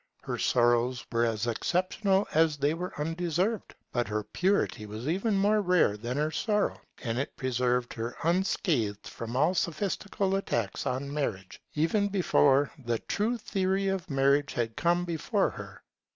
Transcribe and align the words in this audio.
Her 0.23 0.39
sorrows 0.39 1.05
were 1.11 1.25
as 1.27 1.45
exceptional 1.45 2.27
as 2.33 2.57
they 2.57 2.73
were 2.73 2.91
undeserved; 2.99 3.75
but 3.91 4.07
her 4.07 4.23
purity 4.23 4.87
was 4.87 5.07
even 5.07 5.35
more 5.37 5.61
rare 5.61 5.95
than 5.95 6.17
her 6.17 6.31
sorrow; 6.31 6.81
and 7.03 7.19
it 7.19 7.37
preserved 7.37 7.93
her 7.93 8.15
unscathed 8.23 9.07
from 9.07 9.35
all 9.35 9.53
sophistical 9.53 10.33
attacks 10.37 10.87
on 10.87 11.13
marriage, 11.13 11.61
even 11.75 12.07
before 12.07 12.71
the 12.83 12.97
true 12.97 13.37
theory 13.37 13.89
of 13.89 14.09
marriage 14.09 14.53
had 14.53 14.75
come 14.75 15.05
before 15.05 15.51
her. 15.51 15.83